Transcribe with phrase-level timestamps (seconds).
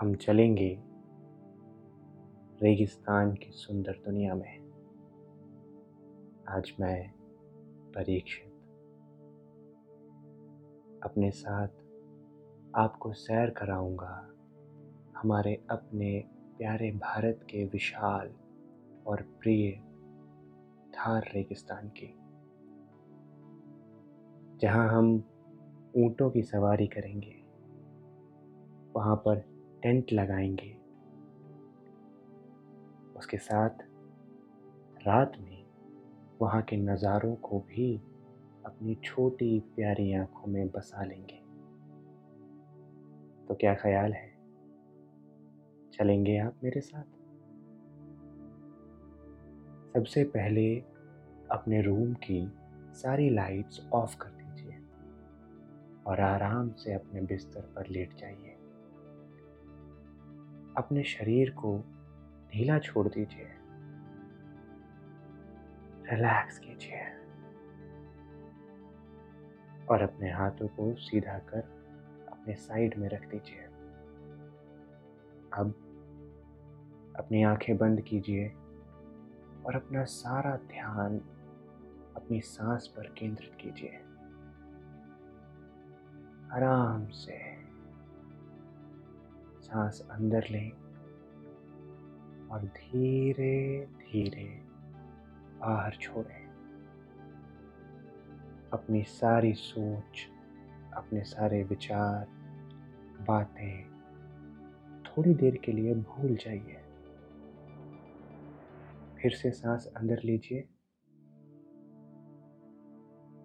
[0.00, 0.82] हम चलेंगे
[2.62, 4.70] रेगिस्तान की सुंदर दुनिया में।
[6.48, 7.12] आज मैं
[7.94, 8.46] परीक्षित।
[11.02, 11.68] अपने साथ
[12.74, 14.30] आपको सैर कराऊँगा।
[15.16, 16.24] हमारे अपने
[16.58, 18.32] प्यारे भारत के विशाल
[19.06, 19.70] और प्रिय
[20.90, 22.14] थार रेगिस्तान की।
[24.58, 25.24] जहाँ हम
[25.96, 27.42] ऊंटों की सवारी करेंगे,
[28.96, 29.49] वहाँ पर
[29.82, 30.76] टेंट लगाएँगे।
[33.18, 33.70] उसके साथ
[35.06, 35.66] रात में
[36.40, 37.96] वहाँ के नज़ारों को भी
[38.66, 41.40] अपनी छोटी प्यारी आँखों में बसा लेंगे।
[43.46, 44.30] तो क्या ख्याल है?
[45.92, 47.04] चलेंगे आप मेरे साथ?
[49.94, 50.76] सबसे पहले
[51.50, 52.52] अपने रूम की
[52.92, 54.78] सारी लाइट्स ऑफ़ कर दीजिए
[56.06, 58.49] और आराम से अपने बिस्तर पर लेट जाइए।
[60.76, 61.84] अपने शरीर को
[62.52, 63.48] ढीला छोड़ दीजिए।
[66.12, 67.00] रिलैक्स कीजिए।
[69.86, 71.60] और अपने हाथों को सीधा कर
[72.32, 73.60] अपने साइड में रख दीजिए।
[75.52, 75.74] अब
[77.16, 78.48] अपनी आँखें बंद कीजिए
[79.66, 81.18] और अपना सारा ध्यान
[82.16, 83.96] अपनी सांस पर केंद्रित कीजिए।
[86.52, 87.69] आराम से।
[89.70, 90.70] सांस अंदर लें
[92.48, 94.60] और धीरे धीरे
[95.60, 96.46] बाहर छोड़ें।
[98.72, 100.28] अपनी सारी सोच,
[100.94, 102.26] अपने सारे विचार,
[103.28, 103.90] बातें
[105.02, 106.80] थोड़ी देर के लिए भूल जाइए।
[109.22, 110.68] फिर से सांस अंदर लीजिए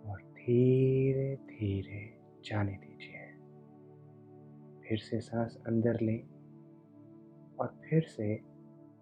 [0.06, 2.85] और धीरे धीरे जाने दीजिए।
[4.88, 6.20] फिर से सांस अंदर लें
[7.60, 8.36] और फिर से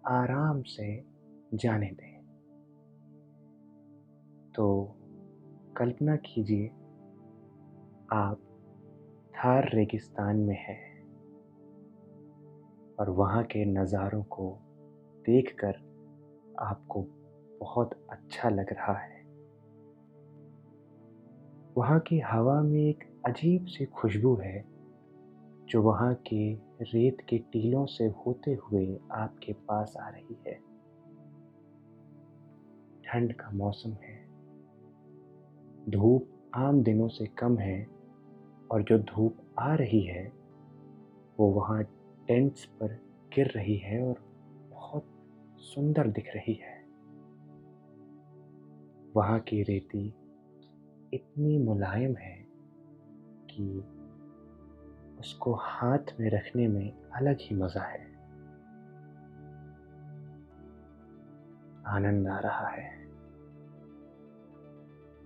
[0.06, 1.04] आराम से
[1.54, 2.14] जाने दें।
[4.54, 4.96] तो
[5.76, 6.66] कल्पना कीजिए,
[8.12, 8.40] आप
[9.36, 10.82] थार रेगिस्तान में हैं
[12.98, 14.58] और वहाँ के नज़ारों को
[15.26, 15.82] देखकर
[16.58, 17.02] आपको
[17.60, 19.22] बहुत अच्छा लग रहा है।
[21.76, 24.73] वहाँ की हवा में एक अजीब सी खुशबू है।
[25.68, 30.54] जो वहाँ के रेत के टीलों से होते हुए आपके पास आ रही है।
[33.04, 34.24] ठंड का मौसम है।
[35.90, 37.88] धूप आम दिनों से कम है
[38.70, 40.32] और जो धूप आ रही है,
[41.40, 41.82] वो वहाँ
[42.28, 42.88] टेंट्स पर
[43.34, 44.14] गिर रही है और
[44.70, 45.04] बहुत
[45.58, 46.84] सुंदर दिख रही है।
[49.16, 50.14] वहाँ की रेती
[51.14, 52.46] इतनी मुलायम है
[53.50, 53.84] कि
[55.24, 58.00] उसको हाथ में रखने में अलग ही मज़ा है।
[61.86, 62.88] आनंद आ रहा है।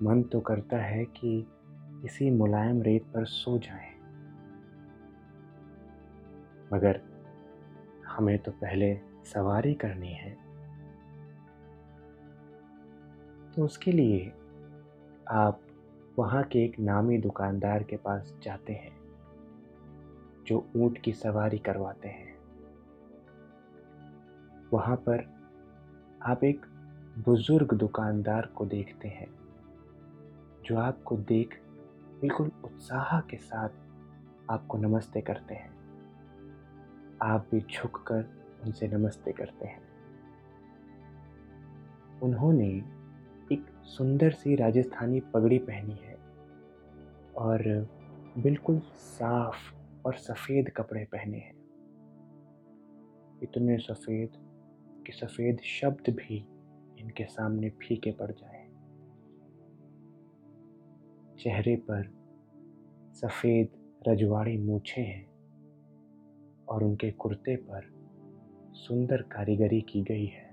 [0.02, 1.32] मन तो करता है कि
[2.04, 3.90] इसी मुलायम रेत पर सो जाएँ,
[6.72, 7.00] मगर
[8.06, 8.94] हमें तो पहले
[9.24, 10.30] सवारी करनी है।
[13.52, 14.32] तो उसके लिए
[15.30, 15.60] आप
[16.18, 18.97] वहाँ के एक नामी दुकानदार के पास जाते हैं।
[20.48, 22.38] जो ऊँट की सवारी करवाते हैं।
[24.72, 25.38] वहाँ पर
[26.22, 26.66] आप एक
[27.18, 29.28] बुज़ुर्ग दुकानदार को देखते हैं,
[30.64, 31.60] जो आपको देख
[32.20, 33.68] बिल्कुल उत्साह के साथ
[34.50, 35.70] आपको नमस्ते करते हैं।
[37.22, 38.24] आप भी झुक कर
[38.64, 39.80] उनसे नमस्ते करते हैं।
[42.22, 42.68] उन्होंने
[43.52, 46.18] एक सुंदर सी राजस्थानी पगड़ी पहनी है
[47.36, 47.88] और
[48.38, 49.77] बिल्कुल साफ़
[50.08, 51.54] और सफ़ेद कपड़े पहने हैं।
[53.42, 54.30] इतने सफ़ेद
[55.06, 56.36] कि सफ़ेद शब्द भी
[56.98, 58.66] इनके सामने फीके पड़ जाए।
[61.36, 62.02] चेहरे पर
[63.14, 63.68] सफ़ेद
[64.08, 65.28] रजवाड़ी मूछे हैं
[66.66, 67.90] और उनके कुर्ते पर
[68.74, 70.48] सुंदर कारीगरी की गई है।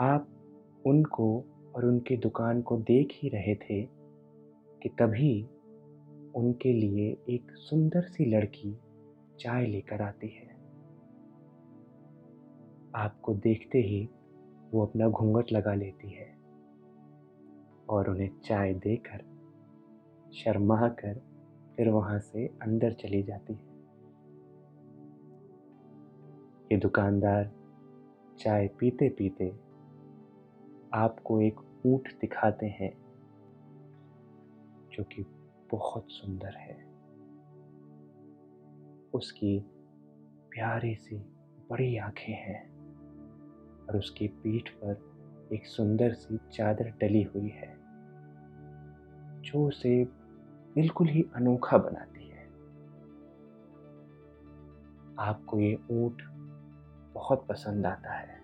[0.00, 0.28] आप
[0.86, 1.44] उनको
[1.74, 3.82] और उनकी दुकान को देख ही रहे थे
[4.82, 5.48] कि तभी
[6.38, 8.76] उनके लिए एक सुंदर सी लड़की
[9.40, 10.46] चाय लेकर आती है।
[12.94, 14.08] आपको देखते ही
[14.72, 16.26] वो अपना घूंघट लगा लेती है
[17.88, 19.24] और उन्हें चाय देकर
[20.32, 21.20] शर्मा कर
[21.76, 23.66] फिर वहाँ से अंदर चली जाती है।
[26.72, 27.50] ये दुकानदार
[28.38, 29.48] चाय पीते पीते
[30.94, 32.92] आपको एक ऊँट दिखाते हैं,
[34.92, 35.22] जो कि
[35.70, 36.88] बहुत सुंदर है।
[39.14, 39.58] उसकी
[40.50, 41.16] प्यारी सी
[41.70, 42.70] बड़ी आँखें हैं
[43.86, 45.08] और उसकी पीठ पर
[45.52, 47.76] एक सुंदर सी चादर डली हुई है,
[49.42, 50.04] जो उसे
[50.74, 52.46] बिल्कुल ही अनोखा बनाती है।
[55.18, 56.22] आपको ये ऊँट
[57.14, 58.40] बहुत पसंद आता है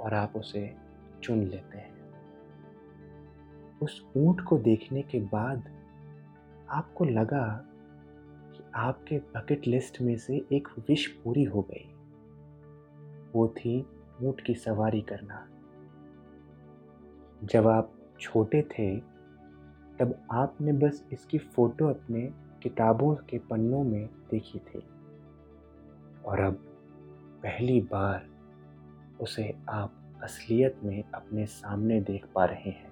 [0.00, 0.76] और आप उसे
[1.22, 2.00] चुन लेते हैं।
[3.82, 5.79] उस ऊँट को देखने के बाद
[6.70, 7.64] आपको लगा
[8.56, 11.94] कि आपके बकेट लिस्ट में से एक विश पूरी हो गई।
[13.32, 13.86] वो थी
[14.22, 15.48] ऊँट की सवारी करना।
[17.44, 19.00] जब आप छोटे थे,
[19.98, 22.32] तब आपने बस इसकी फ़ोटो अपने
[22.62, 24.82] किताबों के पन्नों में देखी थी।
[26.24, 26.54] और अब
[27.42, 28.26] पहली बार
[29.20, 32.89] उसे आप असलियत में अपने सामने देख पा रहे हैं।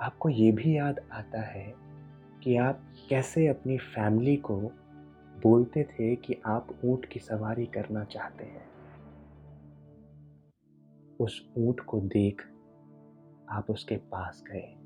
[0.00, 1.74] आपको ये भी याद आता है
[2.42, 2.80] कि आप
[3.10, 4.60] कैसे अपनी फैमिली को
[5.42, 8.66] बोलते थे कि आप ऊँट की सवारी करना चाहते हैं।
[11.20, 12.42] उस ऊँट को देख
[13.48, 14.76] आप उसके पास गए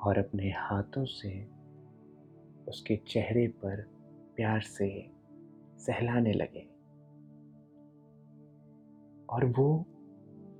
[0.00, 1.48] और अपने हाथों से
[2.68, 3.82] उसके चेहरे पर
[4.36, 5.10] प्यार से
[5.78, 6.68] सहलाने लगे।
[9.28, 9.86] और वो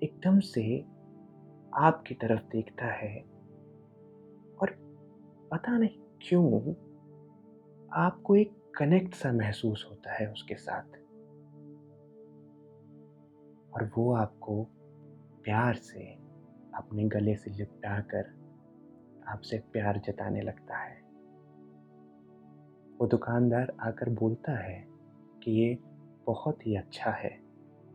[0.03, 0.85] एकदम से
[1.75, 3.21] आपकी तरफ़ देखता है।
[4.63, 4.71] और
[5.51, 6.73] पता नहीं क्यों
[7.93, 10.85] आपको एक कनेक्ट सा महसूस होता है उसके साथ।
[13.75, 14.65] और वो आपको
[15.45, 16.15] प्यार से
[16.75, 18.49] अपने गले से लिपटा कर
[19.29, 21.03] आपसे प्यार जताने लगता है।
[22.99, 24.87] वो दुकानदार आकर बोलता है
[25.43, 25.79] कि ये
[26.27, 27.41] बहुत ही अच्छा है।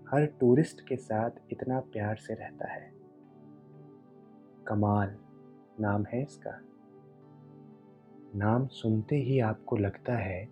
[0.07, 2.92] हर टूरिस्ट के साथ इतना प्यार से रहता है।
[4.67, 5.15] कमाल,
[5.79, 6.61] नाम है इसका।
[8.35, 10.49] नाम सुनते ही आपको लगता है,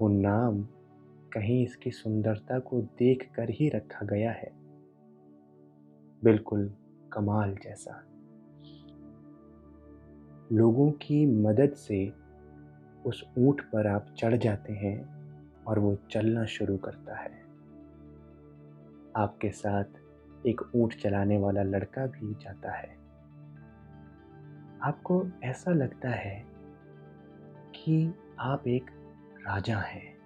[0.00, 0.62] वो नाम
[1.32, 4.50] कहीं इसकी सुंदरता को देख कर ही रखा गया है।
[6.24, 6.74] बिल्कुल
[7.12, 8.04] कमाल जैसा।
[10.52, 12.12] लोगों की मदद से
[13.06, 15.16] उस ऊँट पर आप चढ़ जाते हैं
[15.64, 17.46] और वो चलना शुरू करता है।
[19.16, 19.84] आपके साथ
[20.46, 22.96] एक ऊँट चलाने वाला लड़का भी जाता है।
[24.82, 26.46] आपको ऐसा लगता है
[27.74, 28.90] कि आप एक
[29.46, 30.16] राजा हैं,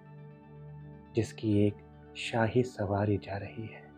[1.15, 1.75] जिसकी एक
[2.17, 3.91] शाही सवारी जा रही है।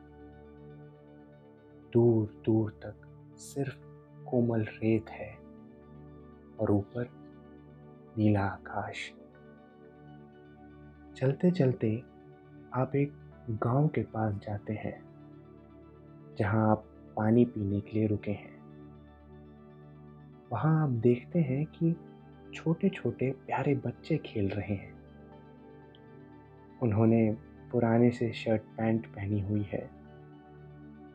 [1.93, 2.95] दूर दूर तक
[3.37, 3.77] सिर्फ़
[4.25, 5.35] कोमल रेत है
[6.59, 7.09] और ऊपर
[8.17, 9.11] नीला आकाश।
[11.15, 12.03] चलते चलते
[12.73, 13.13] आप एक
[13.49, 15.12] गाँव के पास जाते हैं।
[16.37, 16.77] जहाँ आप
[17.17, 18.53] पानी पीने के लिए रुके हैं।
[20.51, 21.95] वहाँ आप देखते हैं कि
[22.53, 24.93] छोटे छोटे प्यारे बच्चे खेल रहे हैं।
[26.81, 27.37] उन्होंने
[27.71, 29.89] पुराने से शर्ट पैंट पहनी हुई है।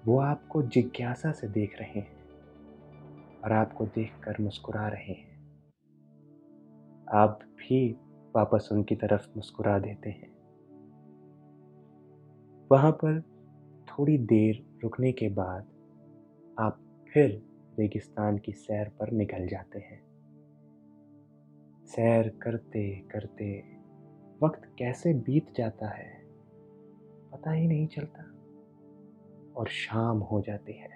[0.04, 2.18] वो आपको जिज्ञासा से देख रहे हैं
[3.44, 5.38] और आपको देखकर मुस्कुरा रहे हैं।
[7.12, 7.92] आप भी
[8.36, 10.38] वापस उनकी तरफ़ मुस्कुरा देते हैं।
[12.72, 13.37] वहाँ पर
[13.98, 15.62] थोड़ी देर रुकने के बाद
[16.58, 17.42] आप फिर
[17.78, 20.00] रेगिस्तान की सैर पर निकल जाते हैं।
[21.86, 23.62] सैर करते करते
[24.42, 26.22] वक्त कैसे बीत जाता है,
[27.32, 28.22] पता ही नहीं चलता
[29.56, 30.90] और शाम हो जाती है।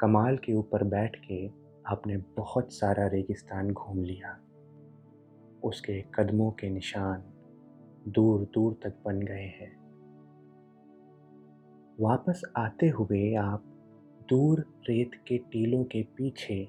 [0.00, 1.50] कमाल के ऊपर बैठ के
[1.86, 4.40] आपने बहुत सारा रेगिस्तान घूम लिया।
[5.64, 7.24] उसके कदमों के निशान
[8.08, 9.85] दूर दूर तक बन गए हैं।
[12.00, 13.62] वापस आते हुए आप
[14.30, 16.68] दूर रेत के टीलों के पीछे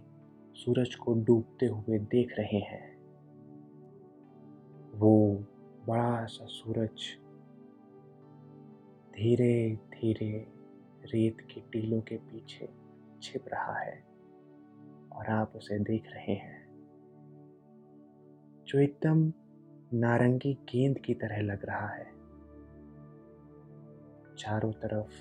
[0.53, 2.97] सूरज को डूबते हुए देख रहे हैं।
[4.95, 5.35] वो
[5.87, 7.17] बड़ा सा सूरज
[9.15, 10.47] धीरे धीरे
[11.05, 12.69] रेत के टीलों के पीछे
[13.21, 14.03] छिप रहा है
[15.11, 16.67] और आप उसे देख रहे हैं।
[18.67, 19.33] जो एकदम
[19.93, 22.16] नारंगी गेंद की तरह लग रहा है।
[24.37, 25.11] चारों तरफ़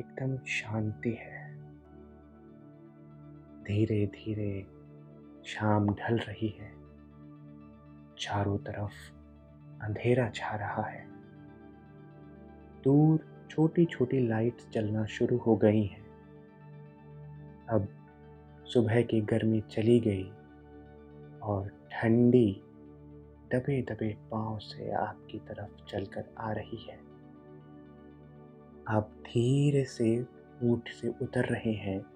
[0.00, 1.56] एकदम शांति है।
[3.64, 4.66] धीरे धीरे
[5.44, 6.72] शाम ढल रही है।
[8.18, 9.12] चारों तरफ़
[9.82, 11.06] अंधेरा छा रहा है।
[12.84, 16.06] दूर छोटी छोटी लाइट्स जलना शुरू हो गई हैं।
[17.66, 17.88] अब
[18.64, 20.32] सुबह की गर्मी चली गई
[21.42, 22.62] और ठंडी
[23.52, 27.09] दबे दबे पाँव से आपकी तरफ़ चलकर आ रही है।
[28.90, 30.26] आप धीरे से
[30.62, 32.06] ऊँट से उतर रहे हैं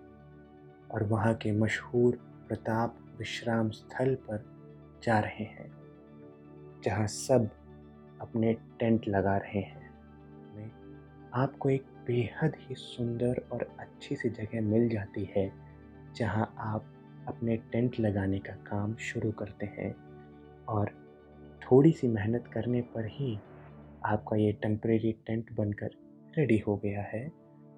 [0.90, 2.16] और वहाँ के मशहूर
[2.48, 4.44] प्रताप विश्राम स्थल पर
[5.04, 5.72] जा रहे हैं,
[6.84, 7.50] जहाँ सब
[8.20, 9.84] अपने टेंट लगा रहे हैं।
[11.34, 15.52] आपको एक बेहद ही सुंदर और अच्छी सी जगह मिल जाती है,
[16.16, 16.84] जहाँ आप
[17.28, 19.96] अपने टेंट लगाने का काम शुरू करते हैं
[20.64, 20.90] और
[21.62, 23.38] थोड़ी सी मेहनत करने पर ही
[24.04, 25.90] आपका ये टेम्परेरी टेंट बनकर
[26.38, 27.32] रेडी हो गया है,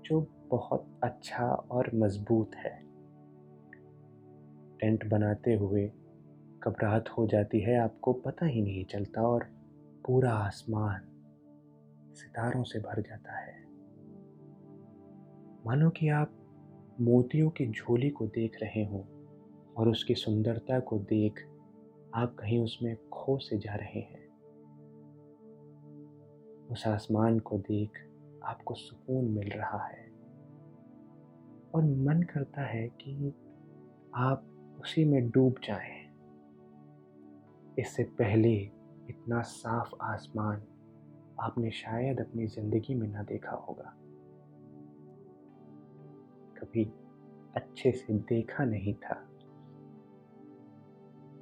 [0.04, 2.82] जो बहुत अच्छा और मज़बूत है।
[4.80, 5.92] टेंट बनाते हुए
[6.68, 9.44] रात हो जाती है, आपको पता ही नहीं चलता और
[10.06, 11.00] पूरा आसमान
[12.14, 13.64] सितारों से भर जाता है।
[15.66, 16.32] मानो कि आप
[17.00, 19.04] मोतियों की झोली को देख रहे हो
[19.76, 21.40] और उसकी सुंदरता को देख
[22.14, 24.26] आप कहीं उसमें खो से जा रहे हैं।
[26.66, 27.90] उस आसमान को देख
[28.46, 30.06] आपको सुकून मिल रहा है।
[31.74, 33.34] और मन करता है कि
[34.14, 34.46] आप
[34.80, 36.06] उसी में डूब जाएँ।
[37.78, 38.54] इससे पहले
[39.10, 40.62] इतना साफ़ आसमान
[41.40, 43.92] आपने शायद अपनी ज़िंदगी में ना देखा होगा।
[46.60, 46.84] कभी
[47.56, 49.28] अच्छे से देखा नहीं था।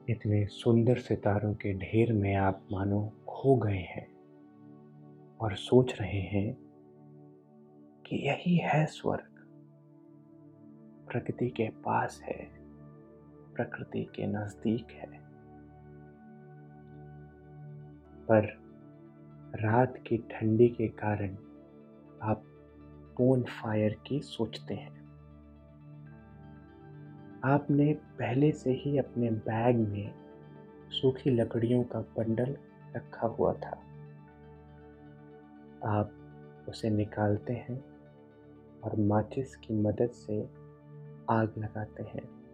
[0.09, 4.15] इतने सुंदर सितारों के ढेर में आप मानो खो गए हैं
[5.37, 6.64] और सोच रहे हैं
[8.07, 9.35] कि यही है स्वर्ग।
[11.13, 12.51] प्रकृति के पास है,
[13.55, 15.25] प्रकृति के नज़दीक है।
[18.27, 18.65] पर
[19.55, 21.35] रात की ठंडी के कारण
[22.23, 22.43] आप
[23.19, 25.05] बोन फायर की सोचते हैं।
[27.45, 30.15] आपने पहले से ही अपने बैग में
[30.91, 32.57] सूखी लकड़ियों का बंडल
[32.97, 33.81] रखा हुआ था।
[35.85, 36.11] आप
[36.69, 37.94] उसे निकालते हैं।
[38.85, 40.43] और माचिस की मदद से
[41.31, 42.45] आग लगाते हैं।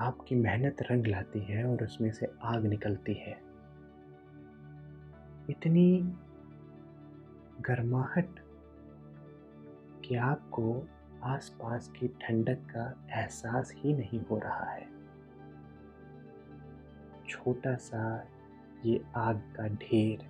[0.00, 3.40] आपकी मेहनत रंग लाती है और उसमें से आग निकलती है।
[5.50, 6.00] इतनी
[7.60, 8.28] गर्माहट
[10.04, 10.88] कि आपको
[11.22, 14.88] आसपास की ठंडक का एहसास ही नहीं हो रहा है।
[17.28, 18.28] छोटा सा
[18.84, 20.26] ये आग का ढेर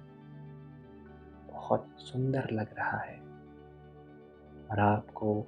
[1.52, 3.21] बहुत सुंदर लग रहा है।
[4.72, 5.40] और आपको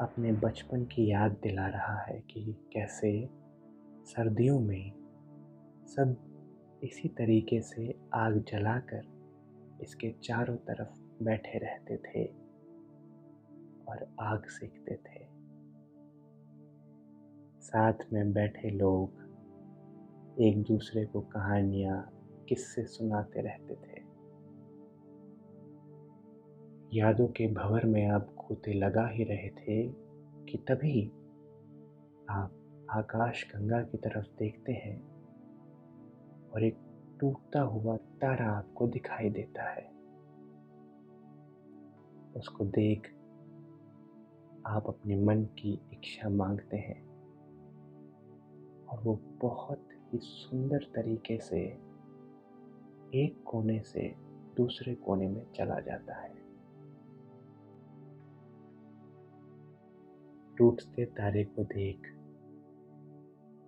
[0.00, 3.28] अपने बचपन की याद दिला रहा है कि कैसे
[4.04, 4.92] सर्दियों में
[5.86, 6.16] सब
[6.84, 9.02] इसी तरीके से आग जलाकर
[9.80, 12.24] इसके चारों तरफ़ बैठे रहते थे
[13.88, 15.24] और आग सेकते थे।
[17.60, 19.10] साथ में बैठे लोग
[20.40, 22.10] एक दूसरे को कहानियाँ
[22.48, 23.89] किस्से सुनाते रहते थे।
[26.94, 29.88] यादों के भंवर में आप गोते लगा ही रहे थे
[30.44, 31.06] कि तभी
[32.30, 32.52] आप
[32.90, 35.02] आकाश गंगा की तरफ़ देखते हैं
[36.50, 36.78] और एक
[37.20, 39.92] टूटता हुआ तारा आपको दिखाई देता है।
[42.36, 43.06] उसको देख
[44.66, 47.08] आप अपने मन की इच्छा मांगते हैं
[48.86, 51.60] और वो बहुत ही सुंदर तरीके से
[53.14, 54.14] एक कोने से
[54.56, 56.49] दूसरे कोने में चला जाता है।
[60.60, 62.06] टूटते तारे को देख।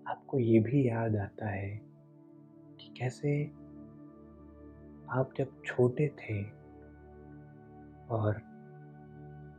[0.08, 1.70] आपको ये भी याद आता है
[2.80, 3.44] कि कैसे
[5.10, 6.42] आप जब छोटे थे
[8.14, 8.40] और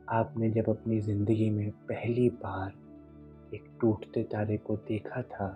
[0.10, 5.50] आपने जब अपनी ज़िंदगी में पहली बार एक टूटते तारे को देखा था,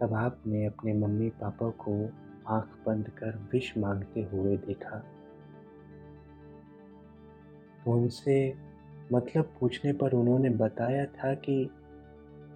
[0.00, 1.96] तब आपने अपने मम्मी पापा को
[2.48, 4.98] आँख बंद कर विश मांगते हुए देखा।
[7.84, 8.65] तो उनसे
[9.12, 11.70] मतलब पूछने पर उन्होंने बताया था कि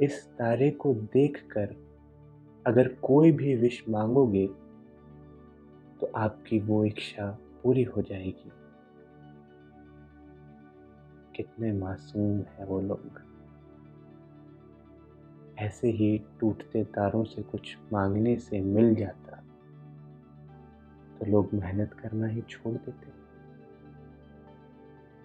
[0.01, 1.75] इस तारे को देखकर
[2.67, 4.47] अगर कोई भी विश मांगोगे
[6.01, 8.53] तो आपकी वो इच्छा पूरी हो जाएगी।
[11.37, 13.21] कितने मासूम हैं वो लोग।
[15.59, 19.37] ऐसे ही टूटते तारों से कुछ मांगने से मिल जाता
[21.19, 23.20] तो लोग मेहनत करना ही छोड़ देते।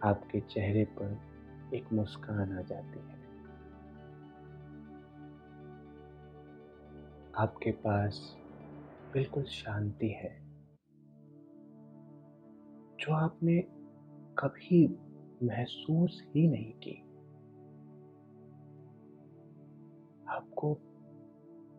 [0.05, 1.19] आपके चेहरे पर
[1.73, 3.15] एक मुस्कान आ जाती है।
[7.37, 8.35] आपके पास
[9.13, 10.45] बिल्कुल शांति है,
[12.99, 13.61] जो आपने
[14.39, 14.87] कभी
[15.43, 17.01] महसूस ही नहीं की।
[20.27, 20.73] आपको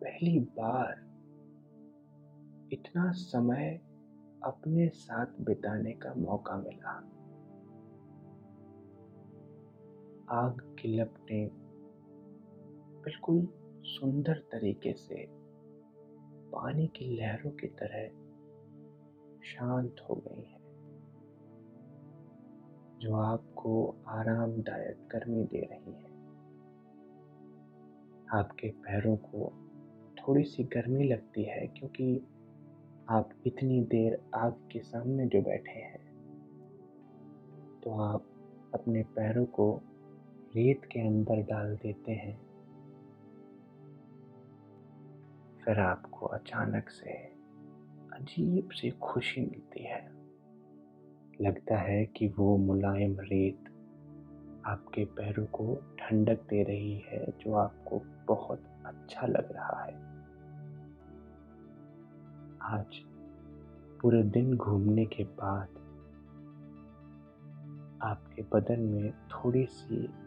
[0.03, 1.05] पहली बार
[2.71, 3.81] इतना समय
[4.43, 7.16] अपने साथ बिताने का मौका मिला।
[10.29, 11.49] आग की लपटें
[13.03, 13.47] बिल्कुल
[13.83, 15.27] सुंदर तरीके से
[16.51, 18.07] पानी की लहरों की तरह
[19.43, 20.59] शांत हो गई हैं,
[22.99, 26.07] जो आपको आरामदायक गर्मी दे रही है।
[28.33, 29.51] आपके पैरों को
[30.17, 32.27] थोड़ी सी गर्मी लगती है क्योंकि
[33.09, 36.05] आप इतनी देर आग के सामने जो बैठे हैं
[37.83, 38.25] तो आप
[38.73, 39.81] अपने पैरों को
[40.57, 42.37] रेत के अंदर डाल देते हैं।
[45.65, 47.11] फिर आपको अचानक से
[48.13, 50.11] अजीब सी खुशी मिलती है।
[51.41, 53.59] लगता है कि वो मुलायम रेत
[54.65, 59.93] आपके पैरों को ठंडक दे रही है, जो आपको बहुत अच्छा लग रहा है।
[62.61, 62.99] आज
[64.01, 65.67] पूरे दिन घूमने के बाद
[68.01, 70.26] आपके बदन में थोड़ी सी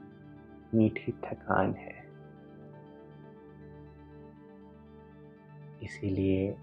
[0.75, 2.01] मीठी थकान है।
[5.83, 6.57] इसीलिए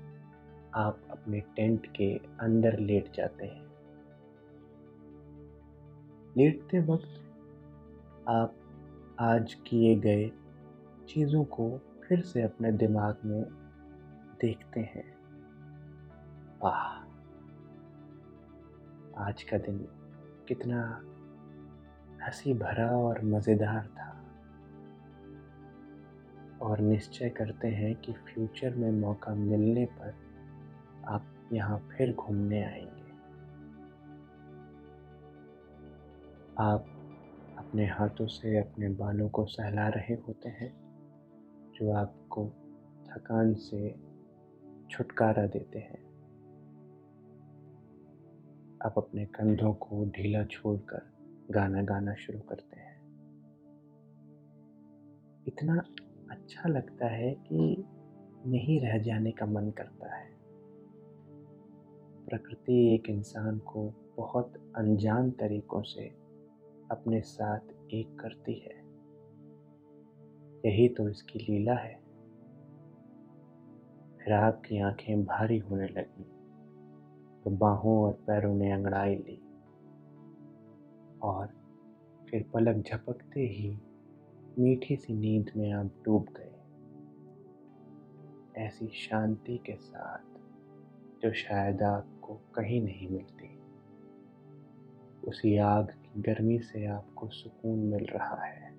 [0.76, 3.68] आप अपने टेंट के अंदर लेट जाते हैं।
[6.38, 7.24] लेटते वक्त
[8.28, 8.56] आप
[9.20, 10.32] आज किए गए
[11.08, 13.44] चीज़ों को फिर से अपने दिमाग में
[14.42, 15.18] देखते हैं।
[16.64, 17.08] वाह!
[19.24, 19.88] आज का दिन
[20.48, 21.02] कितना
[22.28, 24.24] हँसी भरा और मज़ेदार था।
[26.62, 30.16] और निश्चय करते हैं कि फ्यूचर में मौका मिलने पर
[31.06, 33.12] आप यहाँ फिर घूमने आएँगे।
[36.60, 36.86] आप
[37.58, 40.74] अपने हाथों से अपने बालों को सहला रहे होते हैं,
[41.74, 42.46] जो आपको
[43.10, 43.96] थकान से
[44.90, 46.08] छुटकारा देते हैं।
[48.86, 51.17] आप अपने कंधों को ढीला छोड़कर
[51.52, 52.98] गाना गाना शुरू करते हैं।
[55.48, 55.84] इतना
[56.32, 57.86] अच्छा लगता है कि
[58.46, 60.30] नहीं रह जाने का मन करता है।
[62.30, 66.08] प्रकृति एक इंसान को बहुत अनजान तरीकों से
[66.92, 67.60] अपने साथ
[67.94, 68.78] एक करती है।
[70.66, 71.96] यही तो इसकी लीला है।
[74.20, 76.24] फिर आपकी आँखें भारी होने लगी।
[77.44, 79.47] तो बाहों और पैरों ने अंगड़ाई ली।
[81.22, 81.48] और
[82.30, 83.78] फिर पलक झपकते ही
[84.60, 86.54] मीठी सी नींद में आप डूब गए।
[88.58, 90.40] ऐसी शांति के साथ
[91.22, 93.58] जो शायद आपको कहीं नहीं मिलती।
[95.28, 98.78] उसी आग की गर्मी से आपको सुकून मिल रहा है।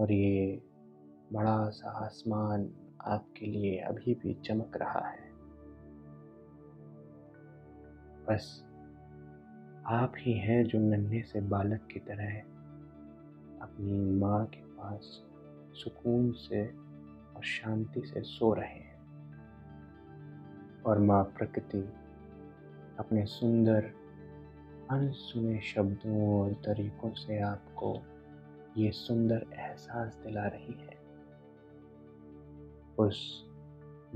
[0.00, 0.62] और ये
[1.32, 5.32] बड़ा सा आसमान आपके लिए अभी भी चमक रहा है।
[8.24, 8.71] बस
[9.86, 12.40] आप ही हैं जो नन्हे से बालक की तरह
[13.62, 15.22] अपनी माँ के पास
[15.74, 16.66] सुकून से
[17.36, 18.92] और शांति से सो रहे हैं।
[20.82, 21.92] और माँ प्रकृति
[22.98, 23.84] अपने सुंदर,
[24.90, 28.02] अनसुने शब्दों और तरीकों से आपको
[28.76, 30.98] ये सुंदर एहसास दिला रही है।
[32.98, 33.46] उस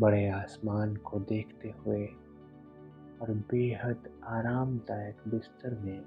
[0.01, 2.09] बड़े आसमान को देखते हुए
[3.21, 6.05] और बेहद आरामदायक बिस्तर में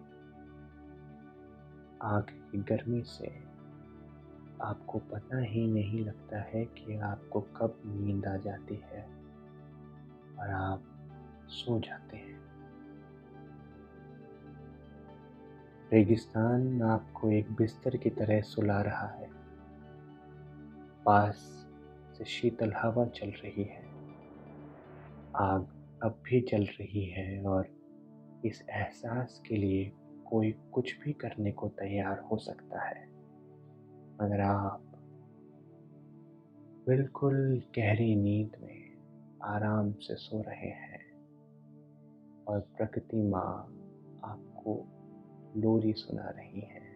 [2.01, 3.43] आग की गर्मी से
[4.61, 9.03] आपको पता ही नहीं लगता है कि आपको कब नींद आ जाती है
[10.39, 10.83] और आप
[11.47, 12.39] सो जाते हैं।
[15.91, 19.29] रेगिस्तान आपको एक बिस्तर की तरह सुला रहा है।
[21.05, 21.35] पास
[22.17, 23.85] से शीतल हवा चल रही है।
[25.35, 27.69] आग अब भी चल रही है और
[28.45, 29.91] इस एहसास के लिए
[30.25, 33.07] कोई कुछ भी करने को तैयार हो सकता है।
[34.21, 34.83] मगर आप
[36.87, 38.97] बिल्कुल गहरी नींद में
[39.43, 41.11] आराम से सो रहे हैं
[42.47, 43.75] और प्रकृति माँ
[44.23, 44.87] आपको
[45.57, 46.88] लोरी सुना रही है।